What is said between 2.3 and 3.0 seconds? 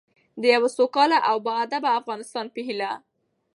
په هیله.